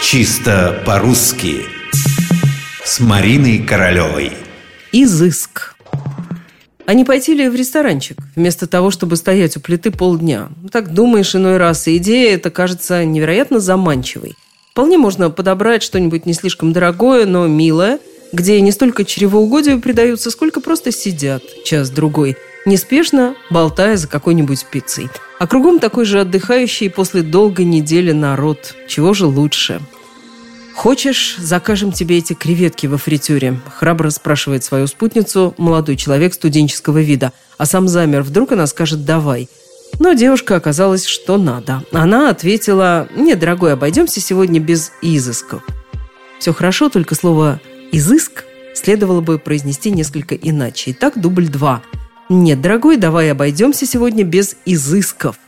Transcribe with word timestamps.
Чисто 0.00 0.80
по-русски 0.86 1.66
С 2.84 3.00
Мариной 3.00 3.58
Королевой 3.58 4.32
Изыск 4.92 5.74
а 6.86 6.94
не 6.94 7.04
пойти 7.04 7.34
ли 7.34 7.50
в 7.50 7.54
ресторанчик, 7.54 8.16
вместо 8.34 8.66
того, 8.66 8.90
чтобы 8.90 9.16
стоять 9.16 9.58
у 9.58 9.60
плиты 9.60 9.90
полдня? 9.90 10.48
Так 10.72 10.94
думаешь 10.94 11.34
иной 11.34 11.58
раз, 11.58 11.86
и 11.86 11.98
идея 11.98 12.36
эта 12.36 12.50
кажется 12.50 13.04
невероятно 13.04 13.60
заманчивой. 13.60 14.36
Вполне 14.70 14.96
можно 14.96 15.28
подобрать 15.28 15.82
что-нибудь 15.82 16.24
не 16.24 16.32
слишком 16.32 16.72
дорогое, 16.72 17.26
но 17.26 17.46
милое, 17.46 17.98
где 18.32 18.58
не 18.62 18.72
столько 18.72 19.04
чревоугодию 19.04 19.82
придаются, 19.82 20.30
сколько 20.30 20.62
просто 20.62 20.90
сидят 20.90 21.42
час-другой, 21.62 22.38
неспешно 22.68 23.34
болтая 23.50 23.96
за 23.96 24.06
какой-нибудь 24.06 24.66
пиццей. 24.66 25.08
А 25.38 25.46
кругом 25.46 25.78
такой 25.78 26.04
же 26.04 26.20
отдыхающий 26.20 26.90
после 26.90 27.22
долгой 27.22 27.64
недели 27.64 28.12
народ. 28.12 28.74
Чего 28.86 29.14
же 29.14 29.26
лучше? 29.26 29.80
«Хочешь, 30.78 31.34
закажем 31.38 31.90
тебе 31.90 32.18
эти 32.18 32.34
креветки 32.34 32.86
во 32.86 32.98
фритюре?»– 32.98 33.58
храбро 33.78 34.10
спрашивает 34.10 34.62
свою 34.62 34.86
спутницу 34.86 35.52
молодой 35.58 35.96
человек 35.96 36.34
студенческого 36.34 36.98
вида. 36.98 37.32
А 37.56 37.66
сам 37.66 37.88
замер. 37.88 38.22
Вдруг 38.22 38.52
она 38.52 38.68
скажет 38.68 39.04
«давай». 39.04 39.48
Но 39.98 40.12
девушка 40.12 40.54
оказалась, 40.54 41.04
что 41.04 41.36
надо. 41.36 41.82
Она 41.90 42.30
ответила 42.30 43.08
«Нет, 43.16 43.40
дорогой, 43.40 43.72
обойдемся 43.72 44.20
сегодня 44.20 44.60
без 44.60 44.92
изысков». 45.02 45.62
Все 46.38 46.52
хорошо, 46.52 46.88
только 46.88 47.16
слово 47.16 47.60
«изыск» 47.90 48.44
следовало 48.74 49.20
бы 49.20 49.40
произнести 49.40 49.90
несколько 49.90 50.36
иначе. 50.36 50.92
Итак, 50.92 51.20
дубль 51.20 51.48
два. 51.48 51.82
«Нет, 52.28 52.60
дорогой, 52.60 52.98
давай 52.98 53.30
обойдемся 53.32 53.86
сегодня 53.86 54.22
без 54.22 54.56
изысков». 54.66 55.38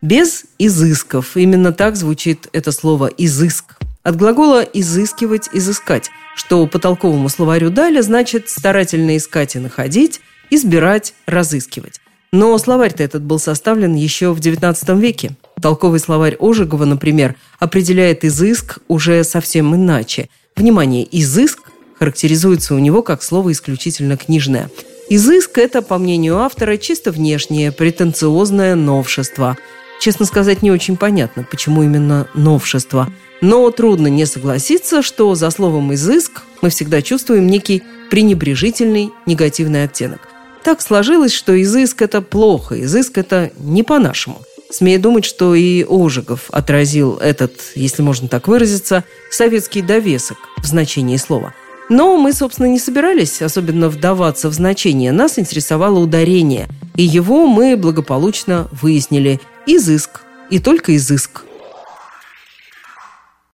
Без 0.00 0.44
изысков. 0.58 1.36
Именно 1.36 1.72
так 1.72 1.96
звучит 1.96 2.48
это 2.52 2.72
слово 2.72 3.06
«изыск». 3.18 3.76
От 4.02 4.16
глагола 4.16 4.62
«изыскивать», 4.62 5.50
«изыскать», 5.52 6.10
что 6.34 6.66
по 6.66 6.78
толковому 6.78 7.28
словарю 7.28 7.70
Даля 7.70 8.00
значит 8.02 8.48
старательно 8.48 9.16
искать 9.16 9.56
и 9.56 9.58
находить, 9.58 10.20
избирать, 10.48 11.12
разыскивать. 11.26 12.00
Но 12.32 12.56
словарь-то 12.56 13.02
этот 13.02 13.22
был 13.22 13.38
составлен 13.38 13.94
еще 13.94 14.32
в 14.32 14.38
XIX 14.38 14.98
веке. 14.98 15.32
Толковый 15.60 16.00
словарь 16.00 16.36
Ожегова, 16.40 16.84
например, 16.84 17.34
определяет 17.58 18.24
изыск 18.24 18.78
уже 18.88 19.22
совсем 19.24 19.74
иначе. 19.74 20.28
Внимание, 20.54 21.06
изыск 21.10 21.70
характеризуется 21.98 22.74
у 22.74 22.78
него 22.78 23.02
как 23.02 23.22
слово 23.22 23.52
исключительно 23.52 24.16
книжное. 24.16 24.70
Изыск– 25.08 25.58
это, 25.58 25.82
по 25.82 25.98
мнению 25.98 26.38
автора, 26.38 26.76
чисто 26.76 27.12
внешнее, 27.12 27.72
претенциозное 27.72 28.74
новшество. 28.74 29.56
Честно 30.00 30.26
сказать, 30.26 30.62
не 30.62 30.70
очень 30.70 30.96
понятно, 30.96 31.46
почему 31.48 31.82
именно 31.82 32.28
новшество– 32.34 33.08
но 33.40 33.70
трудно 33.70 34.06
не 34.06 34.26
согласиться, 34.26 35.02
что 35.02 35.34
за 35.34 35.50
словом 35.50 35.92
«изыск» 35.94 36.42
мы 36.62 36.70
всегда 36.70 37.02
чувствуем 37.02 37.46
некий 37.46 37.82
пренебрежительный 38.10 39.10
негативный 39.26 39.84
оттенок. 39.84 40.28
Так 40.62 40.80
сложилось, 40.80 41.32
что 41.32 41.60
изыск– 41.60 42.02
это 42.02 42.22
плохо, 42.22 42.82
изыск– 42.82 43.18
это 43.18 43.52
не 43.58 43.82
по-нашему. 43.82 44.40
Смею 44.70 45.00
думать, 45.00 45.24
что 45.24 45.54
и 45.54 45.84
Ожегов 45.88 46.50
отразил 46.50 47.18
этот, 47.18 47.52
если 47.74 48.02
можно 48.02 48.26
так 48.26 48.48
выразиться, 48.48 49.04
советский 49.30 49.82
довесок 49.82 50.38
в 50.56 50.66
значении 50.66 51.18
слова. 51.18 51.54
Но 51.88 52.16
мы, 52.16 52.32
собственно, 52.32 52.66
не 52.66 52.78
собирались 52.78 53.40
особенно 53.42 53.88
вдаваться 53.88 54.48
в 54.48 54.52
значение. 54.52 55.12
Нас 55.12 55.38
интересовало 55.38 56.00
ударение, 56.00 56.68
и 56.96 57.02
его 57.02 57.46
мы 57.46 57.76
благополучно 57.76 58.68
выяснили. 58.72 59.40
Изыск, 59.66 60.22
и 60.50 60.58
только 60.58 60.96
изыск. 60.96 61.45